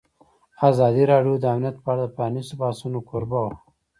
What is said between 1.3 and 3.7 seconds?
د امنیت په اړه د پرانیستو بحثونو کوربه وه.